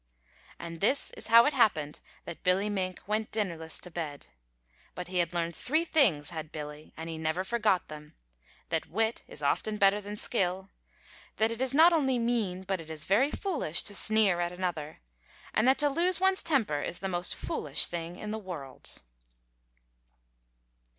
[0.57, 4.25] And this is how it happened that Billy Mink went dinnerless to bed.
[4.95, 8.15] But he had learned three things, had Billy, and he never forgot them
[8.69, 10.71] that wit is often better than skill;
[11.37, 15.01] that it is not only mean but is very foolish to sneer at another;
[15.53, 19.03] and that to lose one's temper is the most foolish thing in the world.